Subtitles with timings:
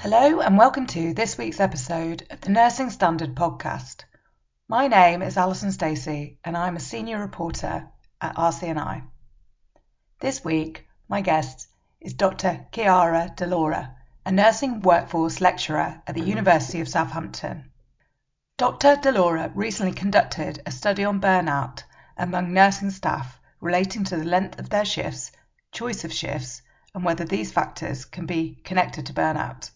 [0.00, 4.04] Hello, and welcome to this week's episode of the Nursing Standard podcast.
[4.68, 7.88] My name is Alison Stacey, and I'm a senior reporter
[8.20, 9.02] at RCNI.
[10.20, 11.66] This week, my guest
[12.00, 12.64] is Dr.
[12.70, 17.72] Chiara Dall'Ora, a nursing workforce lecturer at the University of Southampton.
[18.56, 18.94] Dr.
[18.94, 21.82] Dall'Ora recently conducted a study on burnout
[22.16, 25.32] among nursing staff relating to the length of their shifts,
[25.72, 26.62] choice of shifts,
[26.94, 29.70] and whether these factors can be connected to burnout.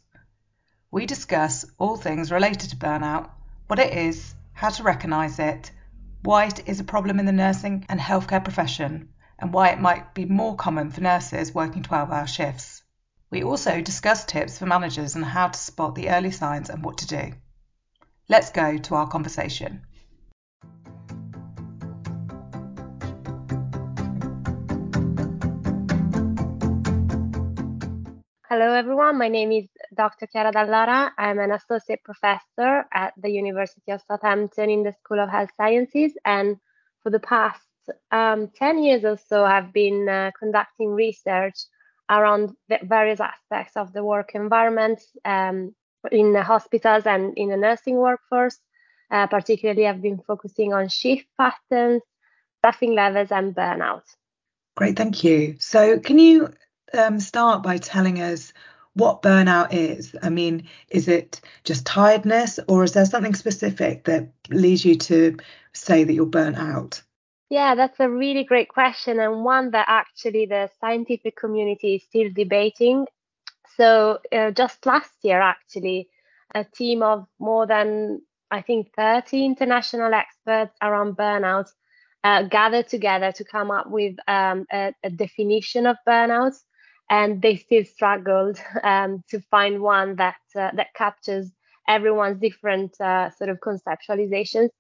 [0.93, 3.31] We discuss all things related to burnout,
[3.67, 5.71] what it is, how to recognise it,
[6.23, 10.13] why it is a problem in the nursing and healthcare profession, and why it might
[10.13, 12.83] be more common for nurses working 12 hour shifts.
[13.31, 16.99] We also discuss tips for managers on how to spot the early signs and what
[16.99, 17.33] to do.
[18.29, 19.87] Let's go to our conversation.
[28.53, 29.17] Hello, everyone.
[29.17, 29.65] My name is
[29.97, 30.27] Dr.
[30.27, 31.13] Chiara Dall'Ora.
[31.17, 36.13] I'm an associate professor at the University of Southampton in the School of Health Sciences.
[36.27, 36.59] And
[37.03, 37.63] for the past
[38.11, 41.55] um, 10 years or so, I've been uh, conducting research
[42.11, 42.51] around
[42.83, 45.75] various aspects of the work environment um,
[46.11, 48.59] in hospitals and in the nursing workforce.
[49.11, 52.03] Uh, particularly, I've been focusing on shift patterns,
[52.59, 54.03] staffing levels, and burnout.
[54.77, 55.57] Great, thank you.
[55.59, 56.53] So, can you
[56.95, 58.53] um, start by telling us
[58.95, 60.15] what burnout is?
[60.23, 65.37] I mean, is it just tiredness, or is there something specific that leads you to
[65.73, 67.03] say that you're burnt out?
[67.49, 72.31] Yeah, that's a really great question, and one that actually the scientific community is still
[72.35, 73.07] debating.
[73.77, 76.09] So, uh, just last year, actually,
[76.55, 81.71] a team of more than, I think, 30 international experts around burnout
[82.25, 86.55] uh, gathered together to come up with um, a, a definition of burnout
[87.13, 91.53] and they still struggled um, to find one that uh, that captures
[91.87, 94.71] everyone's different uh, sort of conceptualizations.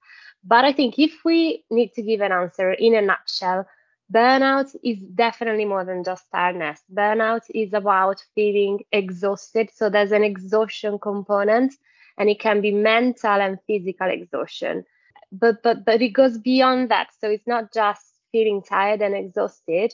[0.42, 3.66] But I think if we need to give an answer in a nutshell,
[4.12, 6.80] burnout is definitely more than just tiredness.
[6.92, 9.70] Burnout is about feeling exhausted.
[9.72, 11.74] So there's an exhaustion component,
[12.18, 14.84] and it can be mental and physical exhaustion.
[15.30, 17.08] But but but it goes beyond that.
[17.20, 19.92] So it's not just feeling tired and exhausted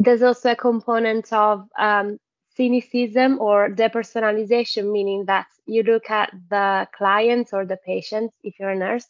[0.00, 2.18] there's also a component of um,
[2.54, 8.70] cynicism or depersonalization, meaning that you look at the clients or the patients, if you're
[8.70, 9.06] a nurse,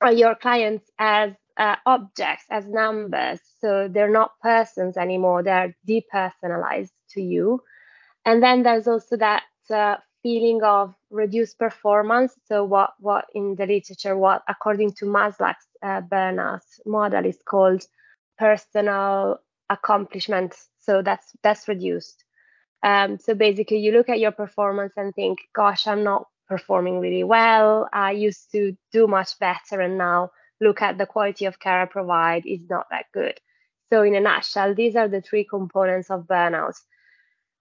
[0.00, 3.40] or your clients as uh, objects, as numbers.
[3.60, 7.62] So they're not persons anymore, they're depersonalized to you.
[8.24, 12.34] And then there's also that uh, feeling of reduced performance.
[12.46, 17.84] So what, what in the literature, what according to Maslach's uh, burnout model is called
[18.38, 19.38] personal
[19.70, 20.54] accomplishment.
[20.80, 22.24] So that's that's reduced.
[22.82, 27.24] Um, so basically, you look at your performance and think, "Gosh, I'm not performing really
[27.24, 27.88] well.
[27.92, 30.30] I used to do much better, and now
[30.60, 33.40] look at the quality of care I provide is not that good."
[33.90, 36.74] So in a nutshell, these are the three components of burnout.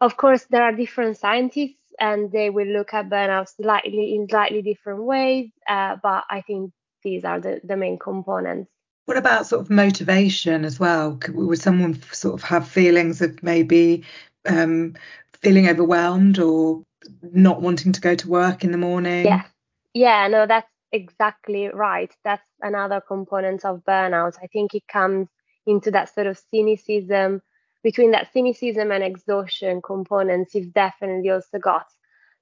[0.02, 4.62] Of course, there are different scientists, and they will look at burnout slightly in slightly
[4.62, 5.52] different ways.
[5.68, 6.72] Uh, but I think
[7.03, 8.72] these are the, the main components.
[9.06, 11.18] What about sort of motivation as well?
[11.18, 14.03] Could, Would someone sort of have feelings of maybe
[14.47, 14.96] um,
[15.41, 16.84] feeling overwhelmed or
[17.22, 19.25] not wanting to go to work in the morning?
[19.25, 19.44] Yeah,
[19.94, 22.14] yeah, no, that's exactly right.
[22.24, 24.38] That's another component of burnout.
[24.41, 25.28] I think it comes
[25.66, 27.41] into that sort of cynicism.
[27.84, 31.88] Between that cynicism and exhaustion components, you've definitely also got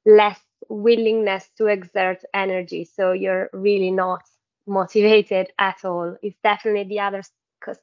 [0.05, 0.39] less
[0.69, 2.85] willingness to exert energy.
[2.85, 4.21] So you're really not
[4.67, 6.15] motivated at all.
[6.21, 7.23] It's definitely the other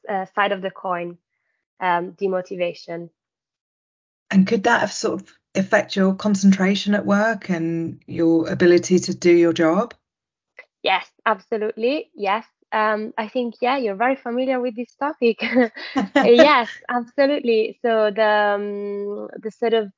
[0.08, 1.18] uh, side of the coin,
[1.80, 3.10] um, demotivation.
[4.30, 9.14] And could that have sort of affect your concentration at work and your ability to
[9.14, 9.94] do your job?
[10.82, 12.10] Yes, absolutely.
[12.14, 12.44] Yes.
[12.70, 15.40] Um, I think, yeah, you're very familiar with this topic.
[16.14, 17.78] yes, absolutely.
[17.82, 19.90] So the, um, the sort of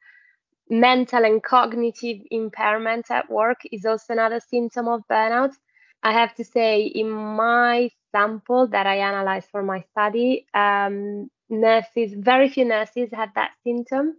[0.69, 5.53] mental and cognitive impairment at work is also another symptom of burnout.
[6.02, 12.14] I have to say, in my sample that I analyzed for my study, um, nurses,
[12.14, 14.14] very few nurses had that symptom.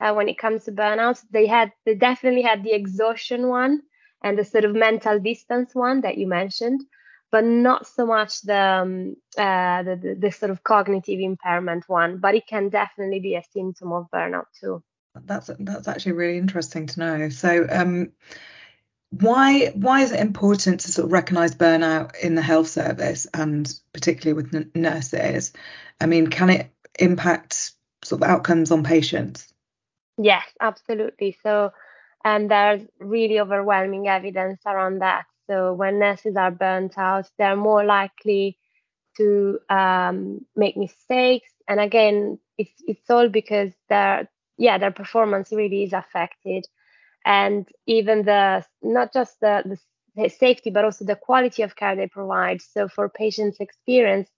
[0.00, 3.82] Uh, when it comes to burnout, they had, they definitely had the exhaustion one
[4.22, 6.80] and the sort of mental distance one that you mentioned,
[7.30, 12.18] but not so much the, um, uh, the, the, the sort of cognitive impairment one.
[12.18, 14.82] But it can definitely be a symptom of burnout too.
[15.24, 17.28] That's that's actually really interesting to know.
[17.28, 17.66] So.
[17.70, 18.12] Um,
[19.10, 23.72] why why is it important to sort of recognize burnout in the health service and
[23.92, 25.52] particularly with n- nurses
[26.00, 27.72] i mean can it impact
[28.04, 29.52] sort of outcomes on patients
[30.18, 31.72] yes absolutely so
[32.24, 35.24] And there's really overwhelming evidence around that.
[35.48, 38.58] So when nurses are burnt out, they're more likely
[39.16, 41.50] to um, make mistakes.
[41.68, 44.28] And again, it's it's all because their
[44.58, 46.66] yeah their performance really is affected,
[47.28, 49.78] and even the not just the,
[50.16, 52.62] the safety but also the quality of care they provide.
[52.62, 54.30] So for patients' experience,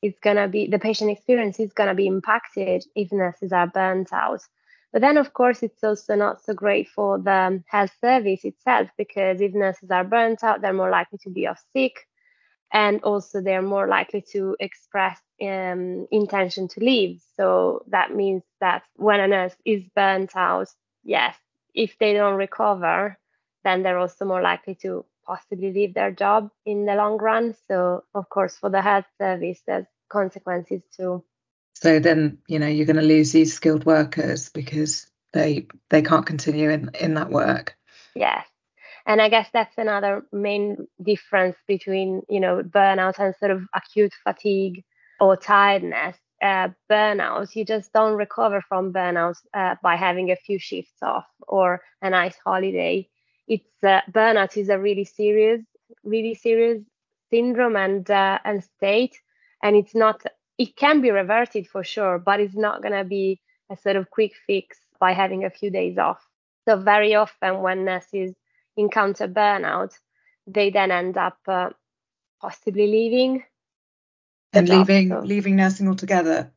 [0.00, 4.40] it's gonna be the patient experience is gonna be impacted if nurses are burnt out.
[4.94, 9.42] But then, of course, it's also not so great for the health service itself because
[9.42, 12.06] if nurses are burnt out, they're more likely to be off sick,
[12.72, 17.20] and also they're more likely to express um, intention to leave.
[17.36, 20.68] So that means that when a nurse is burnt out,
[21.04, 21.36] yes,
[21.78, 23.16] if they don't recover,
[23.62, 27.54] then they're also more likely to possibly leave their job in the long run.
[27.68, 31.24] So, of course, for the health service, there's consequences too.
[31.74, 36.26] So then, you know, you're going to lose these skilled workers because they they can't
[36.26, 37.76] continue in in that work.
[38.16, 38.44] Yes.
[39.06, 44.12] And I guess that's another main difference between, you know, burnout and sort of acute
[44.24, 44.84] fatigue
[45.20, 46.16] or tiredness.
[46.40, 51.26] Uh, burnout, you just don't recover from burnout uh, by having a few shifts off
[51.48, 53.08] or a nice holiday
[53.48, 55.62] it's uh, burnout is a really serious,
[56.04, 56.82] really serious
[57.30, 59.18] syndrome and uh, and state,
[59.62, 60.22] and it's not.
[60.58, 63.40] It can be reverted for sure, but it's not going to be
[63.70, 66.20] a sort of quick fix by having a few days off.
[66.68, 68.34] So very often when nurses
[68.76, 69.92] encounter burnout,
[70.46, 71.70] they then end up uh,
[72.40, 73.44] possibly leaving
[74.52, 75.20] and leaving so.
[75.20, 76.50] leaving nursing altogether.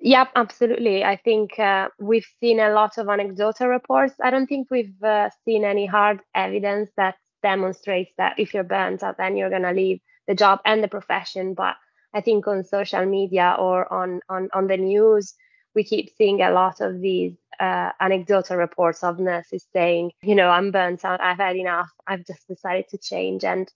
[0.00, 1.04] Yep absolutely.
[1.04, 4.14] I think uh, we've seen a lot of anecdotal reports.
[4.22, 9.02] I don't think we've uh, seen any hard evidence that demonstrates that if you're burnt
[9.02, 11.54] out then you're going to leave the job and the profession.
[11.54, 11.76] But
[12.14, 15.34] i think on social media or on on, on the news
[15.74, 20.48] we keep seeing a lot of these uh, anecdotal reports of nurses saying you know
[20.48, 21.20] i'm burnt out.
[21.20, 21.90] I've had enough.
[22.06, 23.44] I've just decided to change.
[23.44, 23.70] And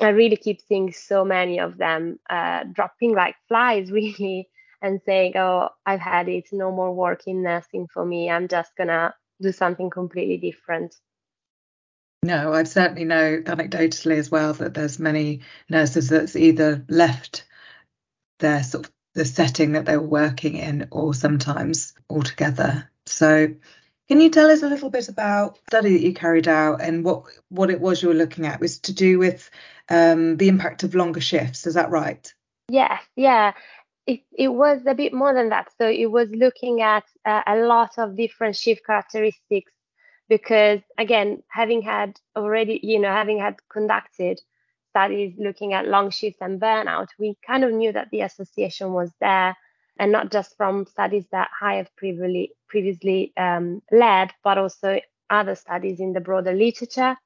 [0.00, 4.48] I really keep seeing so many of them uh, dropping like flies, really,
[4.82, 6.48] and saying, "Oh, I've had it.
[6.52, 8.30] No more work in nursing for me.
[8.30, 10.94] I'm just gonna do something completely different."
[12.22, 17.46] No, I've certainly know anecdotally as well that there's many nurses that's either left
[18.40, 22.90] their sort of the setting that they were working in, or sometimes altogether.
[23.06, 23.54] So
[24.10, 27.04] can you tell us a little bit about the study that you carried out and
[27.04, 28.54] what what it was you were looking at?
[28.54, 29.48] It was to do with
[29.88, 31.64] um, the impact of longer shifts.
[31.64, 32.34] Is that right?
[32.68, 33.52] Yes, yeah.
[34.08, 35.68] It, it was a bit more than that.
[35.78, 39.70] So it was looking at uh, a lot of different shift characteristics
[40.28, 44.40] because again, having had already, you know, having had conducted
[44.88, 49.12] studies looking at long shifts and burnout, we kind of knew that the association was
[49.20, 49.56] there
[50.00, 55.54] and not just from studies that I have previously previously um, led, but also other
[55.54, 57.16] studies in the broader literature.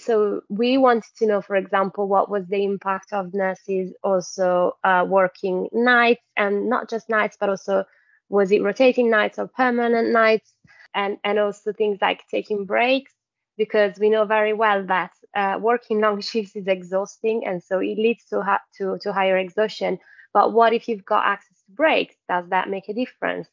[0.00, 5.06] So we wanted to know, for example, what was the impact of nurses also uh,
[5.08, 7.84] working nights and not just nights, but also
[8.28, 10.52] was it rotating nights or permanent nights,
[10.94, 13.12] and and also things like taking breaks,
[13.56, 17.96] because we know very well that uh, working long shifts is exhausting, and so it
[17.98, 19.98] leads to ha- to to higher exhaustion.
[20.34, 22.14] But what if you've got access breaks?
[22.28, 23.48] Does that make a difference?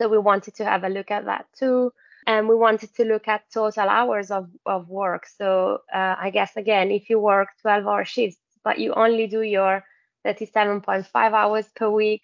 [0.00, 1.92] So we wanted to have a look at that too.
[2.26, 5.26] And we wanted to look at total hours of, of work.
[5.26, 9.40] So uh, I guess, again, if you work 12 hour shifts, but you only do
[9.40, 9.84] your
[10.26, 12.22] 37.5 hours per week,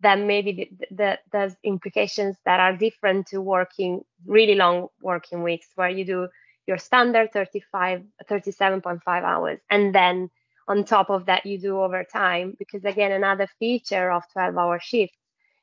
[0.00, 5.88] then maybe the, there's implications that are different to working really long working weeks where
[5.88, 6.28] you do
[6.66, 10.28] your standard 35 37.5 hours and then
[10.68, 14.78] on top of that you do over time because again another feature of 12 hour
[14.80, 15.16] shifts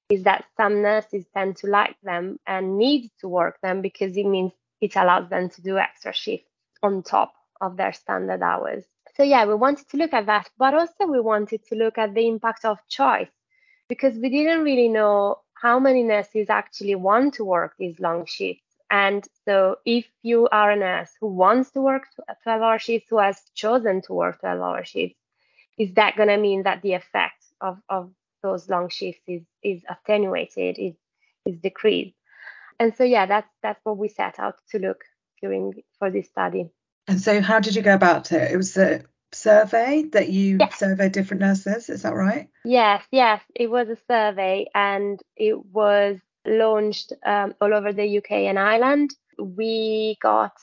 [0.10, 4.26] is that some nurses tend to like them and need to work them because it
[4.26, 6.48] means it allows them to do extra shifts
[6.82, 8.84] on top of their standard hours.
[9.16, 12.14] So yeah we wanted to look at that but also we wanted to look at
[12.14, 13.30] the impact of choice
[13.90, 18.73] because we didn't really know how many nurses actually want to work these long shifts
[18.94, 22.04] and so, if you are a nurse who wants to work
[22.44, 25.18] 12 hour shifts, who has chosen to work 12 hour shifts,
[25.80, 28.12] is that going to mean that the effect of, of
[28.44, 30.94] those long shifts is, is attenuated, is,
[31.44, 32.16] is decreased?
[32.80, 35.04] And so, yeah, that's, that's what we set out to look
[35.42, 36.70] during for this study.
[37.08, 38.52] And so, how did you go about it?
[38.52, 40.78] It was a survey that you yes.
[40.78, 42.48] surveyed different nurses, is that right?
[42.64, 48.32] Yes, yes, it was a survey and it was launched um, all over the UK
[48.32, 49.12] and Ireland.
[49.38, 50.54] We got,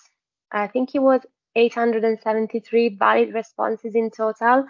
[0.52, 1.20] I think it was
[1.56, 4.66] 873 valid responses in total.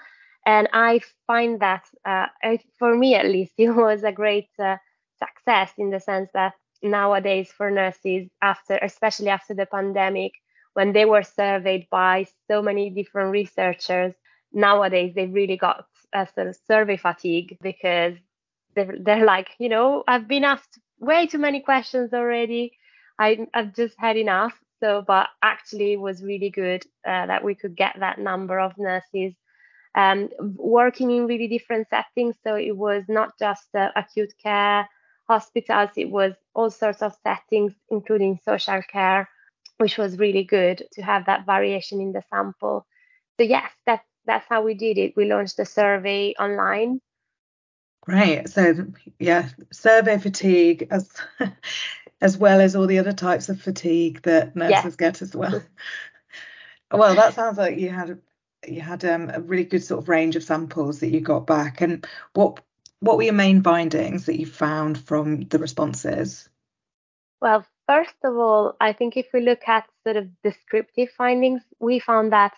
[0.47, 2.26] And I find that, uh,
[2.79, 4.76] for me at least, it was a great uh,
[5.19, 10.33] success in the sense that nowadays for nurses after, especially after the pandemic,
[10.75, 14.14] when they were surveyed by so many different researchers.
[14.52, 18.14] Nowadays, they've really got a sort of survey fatigue because
[18.75, 22.73] they're, they're like, you know, I've been asked way too many questions already.
[23.19, 24.54] I, I've just had enough.
[24.80, 28.78] So, but actually, it was really good uh, that we could get that number of
[28.78, 29.35] nurses
[29.95, 32.37] um, working in really different settings.
[32.45, 34.88] So it was not just uh, acute care
[35.28, 39.28] hospitals, it was all sorts of settings, including social care,
[39.78, 42.85] which was really good to have that variation in the sample.
[43.37, 45.14] So yes, that's that's how we did it.
[45.16, 47.00] We launched the survey online.
[48.02, 48.49] Great.
[48.49, 48.87] So
[49.19, 51.11] yeah, survey fatigue as
[52.21, 55.62] as well as all the other types of fatigue that nurses get as well.
[56.92, 58.19] well, that sounds like you had
[58.66, 61.80] you had um, a really good sort of range of samples that you got back.
[61.80, 62.61] And what
[63.00, 66.49] what were your main findings that you found from the responses?
[67.40, 71.99] Well, first of all, I think if we look at sort of descriptive findings, we
[71.99, 72.52] found that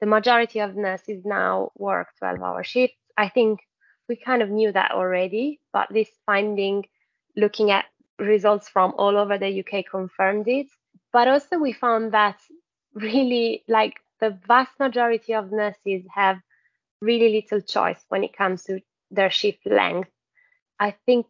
[0.00, 2.96] the majority of nurses now work 12 hour shifts.
[3.16, 3.60] I think
[4.08, 6.86] we kind of knew that already, but this finding,
[7.36, 7.86] looking at
[8.18, 10.68] results from all over the UK, confirmed it.
[11.12, 12.38] But also, we found that
[12.94, 16.40] really like the vast majority of nurses have
[17.00, 18.80] really little choice when it comes to
[19.10, 20.10] their shift length.
[20.78, 21.26] I think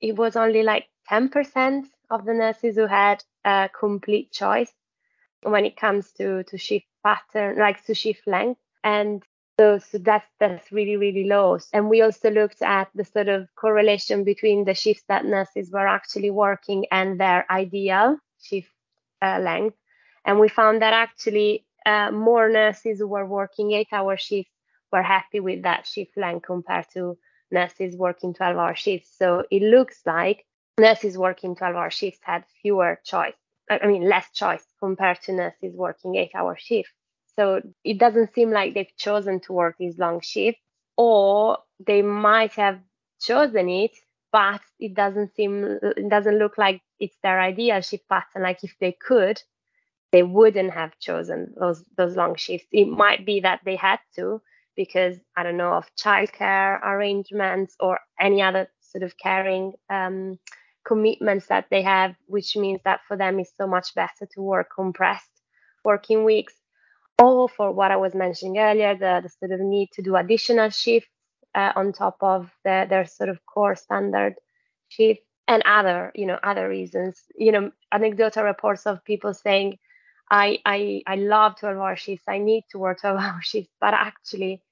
[0.00, 4.72] it was only like 10% of the nurses who had a complete choice
[5.42, 8.60] when it comes to, to shift pattern, like to shift length.
[8.84, 9.22] And
[9.58, 11.58] so, so that's that's really really low.
[11.72, 15.86] And we also looked at the sort of correlation between the shifts that nurses were
[15.86, 18.70] actually working and their ideal shift
[19.20, 19.76] uh, length.
[20.24, 24.52] And we found that actually uh, more nurses who were working eight hour shifts
[24.92, 27.18] were happy with that shift length compared to
[27.50, 29.10] nurses working 12 hour shifts.
[29.16, 30.44] So it looks like
[30.78, 33.34] nurses working 12 hour shifts had fewer choice,
[33.70, 36.92] I mean, less choice compared to nurses working eight hour shifts.
[37.38, 40.60] So it doesn't seem like they've chosen to work these long shifts,
[40.96, 42.80] or they might have
[43.20, 43.92] chosen it,
[44.32, 48.42] but it doesn't seem, it doesn't look like it's their ideal shift pattern.
[48.42, 49.40] Like if they could,
[50.12, 52.68] they wouldn't have chosen those those long shifts.
[52.72, 54.42] It might be that they had to
[54.76, 60.38] because I don't know of childcare arrangements or any other sort of caring um,
[60.86, 64.68] commitments that they have, which means that for them it's so much better to work
[64.74, 65.28] compressed
[65.84, 66.54] working weeks.
[67.18, 70.70] Or for what I was mentioning earlier, the, the sort of need to do additional
[70.70, 71.10] shifts
[71.54, 74.34] uh, on top of the, their sort of core standard
[74.88, 77.20] shift and other, you know, other reasons.
[77.36, 79.78] You know, anecdotal reports of people saying,
[80.30, 82.24] I, I, I love 12 hour shifts.
[82.28, 84.62] I need to work 12 hour shifts, but actually,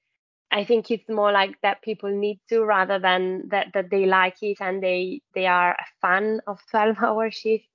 [0.51, 4.37] I think it's more like that people need to rather than that, that they like
[4.43, 7.67] it and they, they are a fan of 12 hour shifts.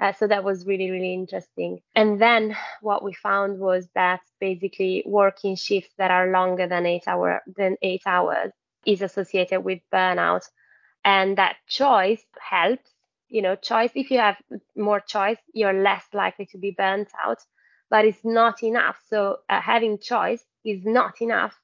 [0.00, 1.80] Uh, so that was really, really interesting.
[1.94, 7.04] And then what we found was that basically working shifts that are longer than eight
[7.06, 8.52] hour than eight hours
[8.84, 10.44] is associated with burnout.
[11.04, 12.90] And that choice helps
[13.34, 14.36] you know choice if you have
[14.76, 17.38] more choice you're less likely to be burnt out
[17.90, 21.58] but it's not enough so uh, having choice is not enough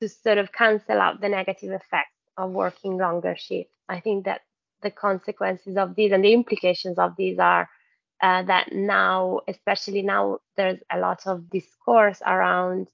[0.00, 4.40] to sort of cancel out the negative effects of working longer shifts i think that
[4.84, 7.68] the consequences of these and the implications of these are
[8.22, 12.88] uh, that now especially now there's a lot of discourse around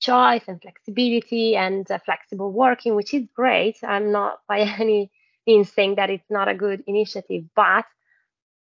[0.00, 3.78] choice and flexibility and uh, flexible working which is great.
[3.84, 5.12] I'm not by any
[5.46, 7.84] means saying that it's not a good initiative, but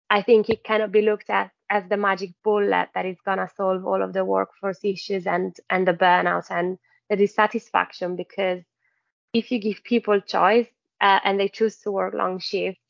[0.10, 3.50] I think it cannot be looked at as the magic bullet that is going to
[3.56, 6.78] solve all of the workforce issues and and the burnout and
[7.10, 8.62] the dissatisfaction because
[9.34, 10.68] if you give people choice
[11.02, 12.82] uh, and they choose to work long shifts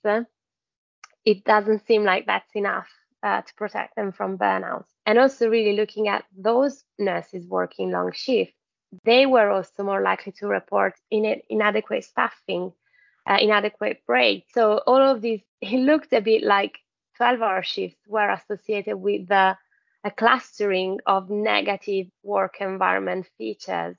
[1.25, 2.87] it doesn't seem like that's enough
[3.23, 8.11] uh, to protect them from burnout and also really looking at those nurses working long
[8.13, 8.53] shifts
[9.03, 12.71] they were also more likely to report in inadequate staffing
[13.27, 14.53] uh, inadequate breaks.
[14.53, 16.79] So all of these, it looked a bit like
[17.17, 19.57] 12 hour shifts were associated with the,
[20.03, 23.97] a clustering of negative work environment features.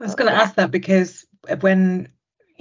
[0.00, 1.24] I was going to ask that because
[1.60, 2.08] when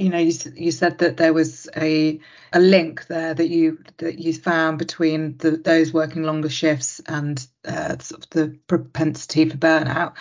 [0.01, 2.20] you know you, you said that there was a
[2.53, 7.48] a link there that you that you found between the, those working longer shifts and
[7.65, 10.13] uh, sort of the propensity for burnout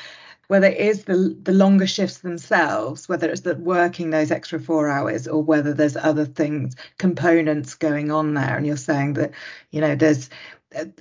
[0.50, 4.88] whether it is the the longer shifts themselves, whether it's that working those extra four
[4.88, 8.56] hours, or whether there's other things, components going on there.
[8.56, 9.30] And you're saying that,
[9.70, 10.28] you know, there's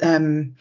[0.03, 0.55] um,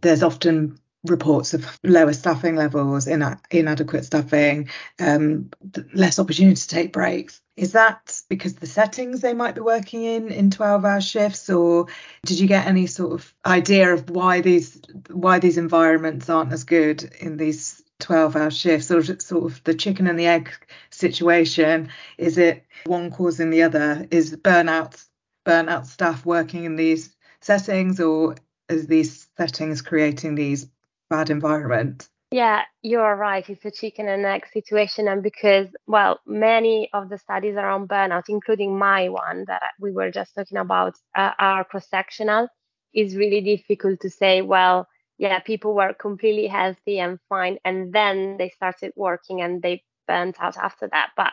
[0.00, 4.68] there's often reports of lower staffing levels, ina- inadequate staffing,
[4.98, 5.50] um,
[5.92, 7.40] less opportunity to take breaks.
[7.56, 11.86] Is that because the settings they might be working in in 12 hour shifts or
[12.26, 16.64] did you get any sort of idea of why these why these environments aren't as
[16.64, 20.50] good in these 12 hour shifts or sort of the chicken and the egg
[20.90, 21.88] situation.
[22.18, 24.06] Is it one causing the other?
[24.10, 25.06] Is burnout
[25.46, 28.36] burnout staff working in these settings or
[28.68, 30.66] is these settings creating these
[31.10, 32.08] bad environment.
[32.30, 33.48] yeah, you're right.
[33.48, 35.06] It's a chicken and egg situation.
[35.06, 40.10] And because, well, many of the studies around burnout, including my one that we were
[40.10, 42.48] just talking about, uh, are cross sectional,
[42.92, 47.58] it's really difficult to say, well, yeah, people were completely healthy and fine.
[47.64, 51.10] And then they started working and they burnt out after that.
[51.16, 51.32] But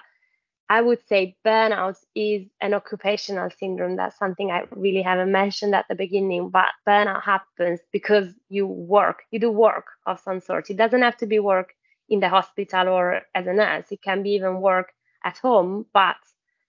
[0.72, 3.98] I would say burnout is an occupational syndrome.
[3.98, 9.24] That's something I really haven't mentioned at the beginning, but burnout happens because you work,
[9.32, 10.70] you do work of some sort.
[10.70, 11.74] It doesn't have to be work
[12.08, 14.94] in the hospital or as a nurse, it can be even work
[15.26, 16.16] at home, but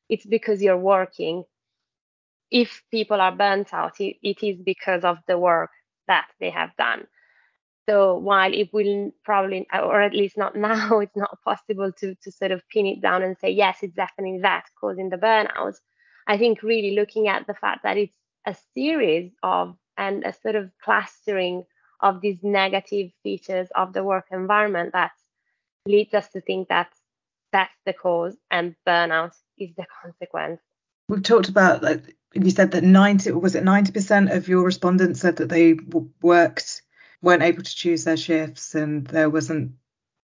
[0.09, 1.45] it's because you're working.
[2.51, 5.71] If people are burnt out, it, it is because of the work
[6.09, 7.07] that they have done.
[7.89, 12.33] So while it will probably, or at least not now, it's not possible to, to
[12.33, 15.75] sort of pin it down and say, yes, it's definitely that causing the burnout.
[16.27, 20.55] I think really looking at the fact that it's a series of and a sort
[20.55, 21.65] of clustering
[22.01, 25.13] of these negative features of the work environment that
[25.87, 26.89] leads us to think that
[27.53, 30.61] that's the cause and burnout is the consequence.
[31.09, 35.37] We've talked about like you said that 90 was it 90% of your respondents said
[35.37, 35.77] that they
[36.23, 36.83] worked
[37.23, 39.73] weren't able to choose their shifts and there wasn't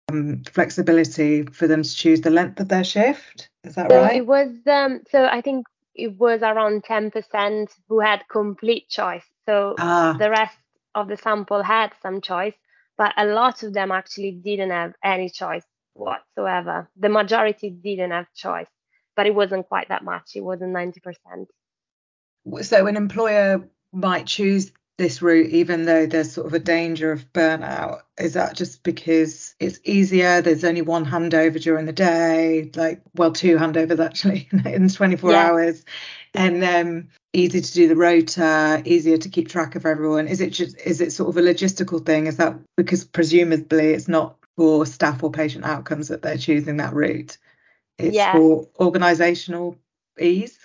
[0.10, 3.50] um, flexibility for them to choose the length of their shift.
[3.64, 4.18] Is that so right?
[4.18, 9.26] It was um, so I think it was around 10% who had complete choice.
[9.46, 10.16] So ah.
[10.18, 10.58] the rest
[10.96, 12.54] of the sample had some choice,
[12.98, 16.90] but a lot of them actually didn't have any choice whatsoever.
[16.98, 18.70] The majority didn't have choice,
[19.16, 20.32] but it wasn't quite that much.
[20.36, 21.48] It wasn't 90%.
[22.62, 27.34] So an employer might choose this route, even though there's sort of a danger of
[27.34, 28.02] burnout?
[28.20, 30.42] Is that just because it's easier?
[30.42, 35.48] There's only one handover during the day, like, well, two handovers actually in 24 yeah.
[35.48, 35.84] hours,
[36.34, 40.28] and um, easy to do the rota, easier to keep track of everyone.
[40.28, 42.28] Is it just, is it sort of a logistical thing?
[42.28, 46.94] Is that because presumably it's not for staff or patient outcomes that they're choosing that
[46.94, 47.38] route?
[47.98, 48.34] It's yeah.
[48.34, 49.78] for organisational
[50.20, 50.61] ease.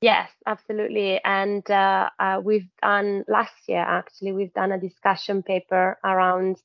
[0.00, 1.20] Yes, absolutely.
[1.24, 6.58] And uh, uh, we've done last year, actually, we've done a discussion paper around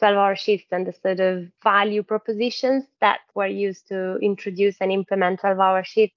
[0.00, 4.90] 12 hour shifts and the sort of value propositions that were used to introduce and
[4.90, 6.16] implement 12 hour shifts.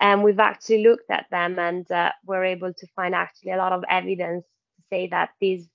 [0.00, 3.72] And we've actually looked at them and uh, we're able to find actually a lot
[3.72, 4.44] of evidence
[4.76, 5.68] to say that these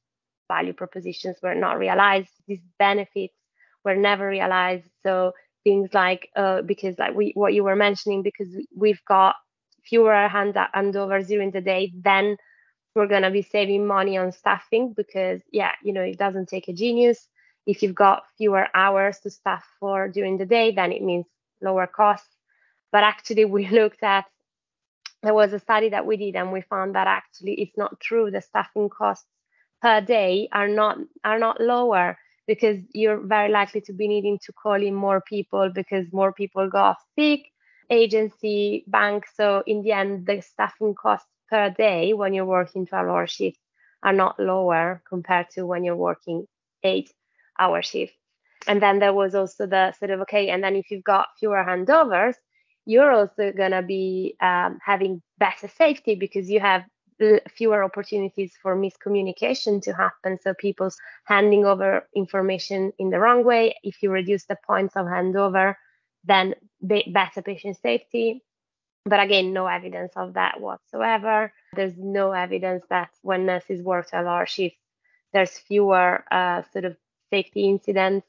[0.48, 3.36] value propositions were not realized, these benefits
[3.84, 4.90] were never realized.
[5.04, 9.36] So things like, uh, because like we, what you were mentioning, because we've got
[9.88, 12.38] fewer hand handovers during the day, then
[12.96, 16.68] we're going to be saving money on staffing because, yeah, you know, it doesn't take
[16.68, 17.28] a genius.
[17.66, 21.26] If you've got fewer hours to staff for during the day, then it means
[21.62, 22.36] lower costs.
[22.92, 24.26] But actually, we looked at
[25.24, 28.30] there was a study that we did and we found that actually it's not true.
[28.30, 29.28] The staffing costs
[29.82, 32.18] per day are not are not lower
[32.48, 36.70] because you're very likely to be needing to call in more people because more people
[36.70, 37.48] go off sick
[37.90, 39.26] agency, bank.
[39.36, 43.60] So in the end, the staffing costs per day when you're working 12 hour shifts
[44.04, 46.46] are not lower compared to when you're working
[46.84, 47.12] eight
[47.60, 48.16] hour shifts.
[48.68, 51.64] And then there was also the sort of, okay, and then if you've got fewer
[51.64, 52.36] handovers,
[52.86, 56.84] you're also to be um, having better safety because you have
[57.50, 60.38] fewer opportunities for miscommunication to happen.
[60.42, 63.76] So people's handing over information in the wrong way.
[63.84, 65.76] If you reduce the points of handover,
[66.26, 68.44] then better patient safety.
[69.06, 71.54] But again, no evidence of that whatsoever.
[71.76, 74.80] There's no evidence that when nurses work 12 hour shifts,
[75.32, 76.98] there's fewer uh, sort of
[77.30, 78.28] safety incidents.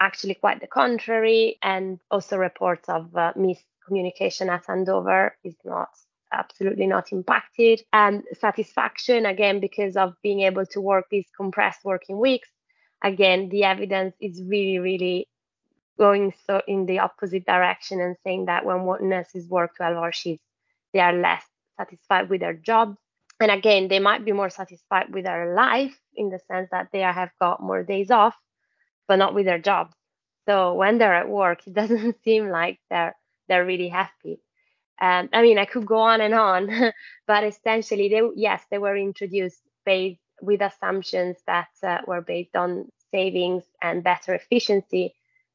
[0.00, 1.58] Actually, quite the contrary.
[1.62, 5.88] And also, reports of uh, miscommunication at handover is not
[6.32, 7.80] absolutely not impacted.
[7.92, 12.48] And satisfaction, again, because of being able to work these compressed working weeks,
[13.02, 15.28] again, the evidence is really, really
[15.98, 20.44] going so in the opposite direction and saying that when nurses work 12 hour shifts,
[20.92, 21.44] they are less
[21.78, 22.96] satisfied with their job.
[23.40, 27.00] And again, they might be more satisfied with their life in the sense that they
[27.00, 28.36] have got more days off,
[29.08, 29.92] but not with their job.
[30.46, 33.16] So when they're at work, it doesn't seem like they're
[33.48, 34.40] they're really happy.
[35.00, 36.92] Um, I mean, I could go on and on,
[37.26, 42.88] but essentially, they yes, they were introduced based with assumptions that uh, were based on
[43.10, 45.14] savings and better efficiency,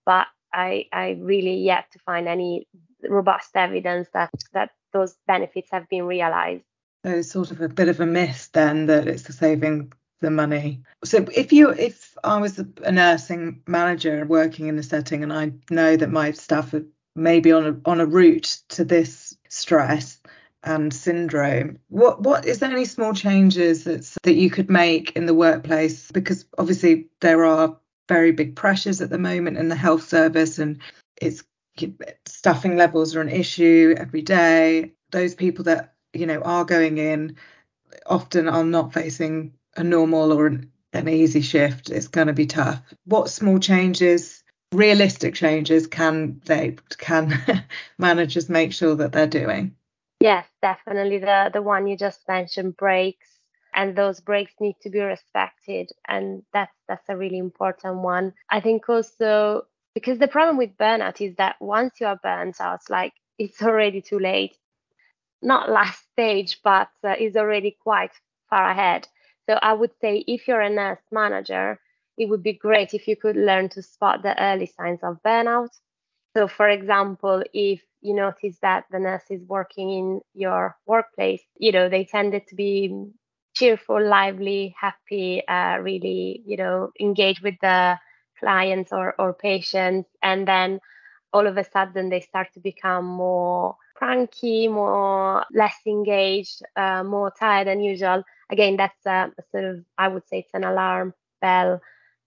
[0.09, 2.67] but I, I really yet to find any
[3.07, 6.63] robust evidence that, that those benefits have been realized.
[7.05, 10.81] So it's sort of a bit of a myth then that it's saving the money.
[11.03, 15.51] So if you if I was a nursing manager working in a setting and I
[15.69, 20.19] know that my staff are maybe on a on a route to this stress
[20.63, 25.27] and syndrome, what what is there any small changes that that you could make in
[25.27, 26.11] the workplace?
[26.11, 27.77] Because obviously there are
[28.09, 30.79] very big pressures at the moment in the health service and
[31.21, 31.43] it's
[32.25, 34.91] staffing levels are an issue every day.
[35.11, 37.37] Those people that you know are going in
[38.05, 41.89] often are not facing a normal or an, an easy shift.
[41.89, 42.81] It's going to be tough.
[43.05, 44.43] What small changes,
[44.73, 47.33] realistic changes, can they can
[47.97, 49.75] managers make sure that they're doing?
[50.19, 51.19] Yes, definitely.
[51.19, 53.38] The the one you just mentioned, breaks,
[53.73, 58.33] and those breaks need to be respected, and that's that's a really important one.
[58.49, 62.81] I think also because the problem with burnout is that once you are burnt out,
[62.89, 64.57] like it's already too late.
[65.41, 68.11] Not last stage, but uh, is already quite
[68.49, 69.07] far ahead.
[69.49, 71.79] So I would say if you're a nurse manager,
[72.17, 75.69] it would be great if you could learn to spot the early signs of burnout.
[76.35, 81.71] So, for example, if you notice that the nurse is working in your workplace, you
[81.71, 83.11] know, they tended to be
[83.59, 87.97] cheerful, lively, happy, uh, really, you know, engage with the
[88.39, 90.09] clients or, or patients.
[90.23, 90.79] And then
[91.33, 97.31] all of a sudden they start to become more cranky, more less engaged, uh, more
[97.37, 101.13] tired than usual again, that's a, a sort of, I would say it's an alarm
[101.41, 101.81] bell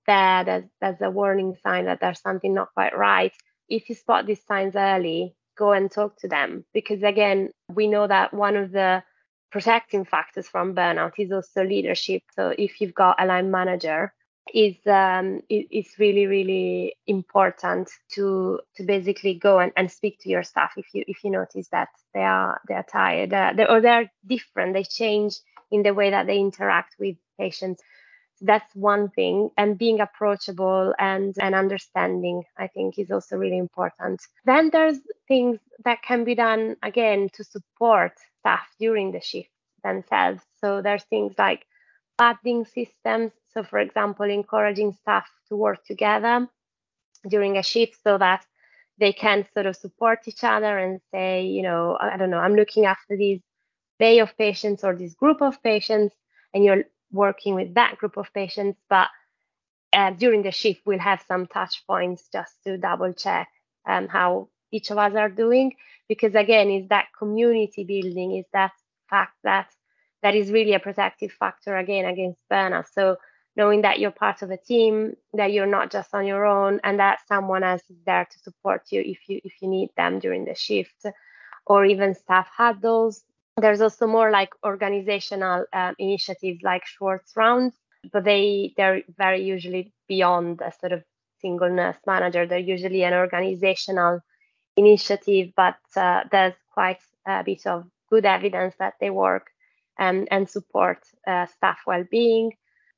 [0.07, 0.69] there.
[0.81, 3.33] There's a warning sign that there's something not quite right.
[3.69, 8.07] If you spot these signs early, go and talk to them because again, we know
[8.07, 9.03] that one of the
[9.53, 12.23] protecting factors from burnout is also leadership.
[12.35, 14.13] So if you've got a line manager,
[14.53, 20.43] is um, it's really really important to to basically go and, and speak to your
[20.43, 23.81] staff if you if you notice that they are they are tired uh, they, or
[23.81, 25.37] they're different they change
[25.73, 27.83] in the way that they interact with patients.
[28.41, 29.51] That's one thing.
[29.57, 34.21] And being approachable and, and understanding, I think, is also really important.
[34.45, 39.51] Then there's things that can be done again to support staff during the shift
[39.85, 40.43] themselves.
[40.61, 41.65] So there's things like
[42.19, 43.33] padding systems.
[43.55, 46.49] So, for example, encouraging staff to work together
[47.29, 48.45] during a shift so that
[48.99, 52.57] they can sort of support each other and say, you know, I don't know, I'm
[52.57, 53.41] looking after these
[53.99, 56.15] bay of patients or this group of patients,
[56.53, 58.79] and you're working with that group of patients.
[58.89, 59.09] But
[59.93, 63.49] uh, during the shift, we'll have some touch points just to double check
[63.87, 65.75] um, how each of us are doing.
[66.09, 68.73] Because again, is that community building, is that
[69.09, 69.69] fact that
[70.23, 72.87] that is really a protective factor again against burnout.
[72.93, 73.17] So
[73.57, 76.99] knowing that you're part of a team, that you're not just on your own, and
[76.99, 80.45] that someone else is there to support you if you if you need them during
[80.45, 81.07] the shift,
[81.67, 83.25] or even staff huddles
[83.57, 87.75] there's also more like organizational um, initiatives like Schwartz rounds,
[88.13, 91.05] but they they're very usually beyond a sort of
[91.41, 92.47] single nurse manager.
[92.47, 94.21] They're usually an organizational
[94.77, 99.51] initiative, but uh, there's quite a bit of good evidence that they work
[99.99, 102.53] and and support uh, staff well-being.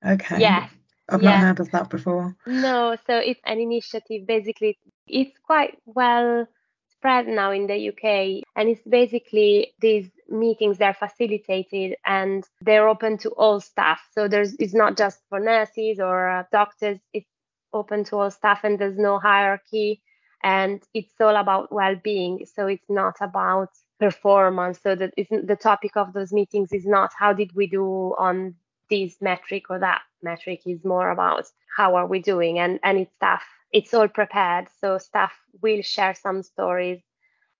[0.04, 0.40] Okay.
[0.40, 0.70] Yes.
[1.08, 2.34] I've not heard of that before.
[2.46, 4.26] No, so it's an initiative.
[4.26, 6.46] Basically, it's quite well
[6.90, 13.18] spread now in the UK, and it's basically these meetings they're facilitated and they're open
[13.18, 14.00] to all staff.
[14.12, 16.98] So there's it's not just for nurses or uh, doctors.
[17.12, 17.28] It's
[17.74, 20.00] open to all staff, and there's no hierarchy,
[20.44, 22.46] and it's all about well-being.
[22.54, 24.80] So it's not about performance.
[24.80, 28.54] So that the topic of those meetings is not how did we do on
[28.90, 30.62] this metric or that metric.
[30.66, 34.68] Is more about how are we doing, and and it's staff it's all prepared.
[34.80, 37.02] So staff will share some stories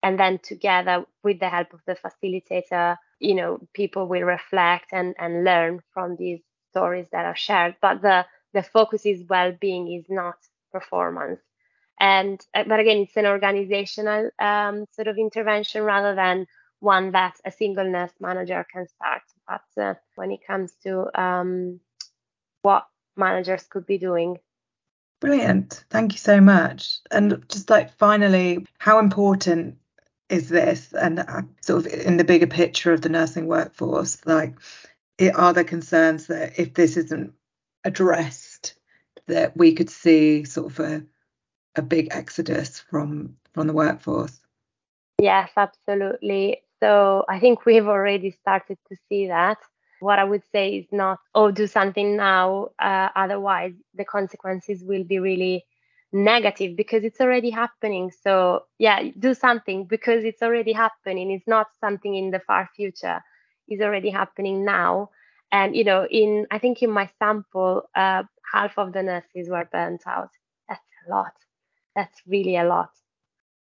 [0.05, 5.15] and then together with the help of the facilitator, you know, people will reflect and,
[5.19, 6.41] and learn from these
[6.73, 7.77] stories that are shared.
[7.81, 10.37] But the, the focus is well-being is not
[10.71, 11.41] performance.
[12.05, 16.47] And uh, but again, it's an organizational um, sort of intervention rather than
[16.81, 19.23] one that a single nurse manager can start.
[19.49, 21.81] But uh, when it comes to um,
[22.61, 22.87] what
[23.17, 24.37] managers could be doing
[25.25, 25.85] Brilliant.
[25.89, 26.99] Thank you so much.
[27.11, 29.79] And just like finally, how important
[30.29, 30.93] is this?
[30.93, 34.55] And uh, sort of in the bigger picture of the nursing workforce, like,
[35.35, 37.33] are there concerns that if this isn't
[37.85, 38.75] addressed,
[39.27, 41.03] that we could see sort of a,
[41.77, 44.41] a big exodus from from the workforce?
[45.21, 46.63] Yes, absolutely.
[46.81, 49.59] So I think we've already started to see that.
[50.05, 55.03] what I would say is not, oh, do something now, uh, otherwise the consequences will
[55.05, 55.65] be really
[56.13, 58.13] negative because it's already happening.
[58.23, 61.31] So, yeah, do something because it's already happening.
[61.31, 63.21] It's not something in the far future,
[63.67, 65.11] it's already happening now.
[65.51, 69.69] And, you know, in I think in my sample, uh, half of the nurses were
[69.73, 70.31] burnt out.
[70.69, 71.33] That's a lot.
[71.95, 72.91] That's really a lot.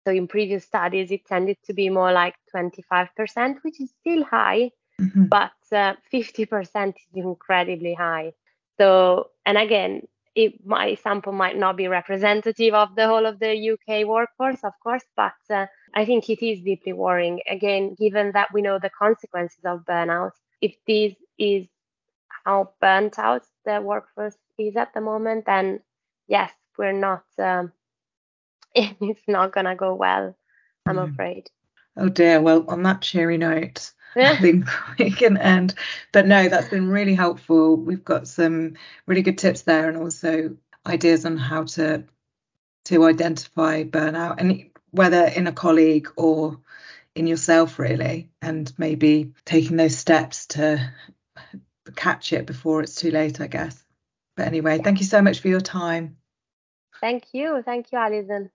[0.05, 4.71] So in previous studies, it tended to be more like 25%, which is still high,
[5.01, 5.25] mm-hmm.
[5.25, 8.33] but uh, 50% is incredibly high.
[8.77, 10.03] So, and again,
[10.35, 14.73] it, my sample might not be representative of the whole of the UK workforce, of
[14.83, 17.39] course, but uh, I think it is deeply worrying.
[17.49, 21.65] Again, given that we know the consequences of burnout, if this is
[22.43, 25.79] how burnt out the workforce is at the moment, then
[26.27, 27.71] yes, we're not um,
[29.01, 30.35] it's not going to go well,
[30.85, 31.11] I'm mm.
[31.11, 31.49] afraid.
[31.97, 32.41] Oh dear.
[32.41, 34.65] Well, on that cheery note, I think
[34.99, 35.75] we can end.
[36.11, 37.77] But no, that's been really helpful.
[37.77, 42.03] We've got some really good tips there and also ideas on how to
[42.85, 46.59] to identify burnout and whether in a colleague or
[47.15, 50.93] in yourself really and maybe taking those steps to
[51.95, 53.83] catch it before it's too late, I guess.
[54.35, 56.17] But anyway, thank you so much for your time.
[57.01, 57.61] Thank you.
[57.63, 58.51] Thank you, Alison.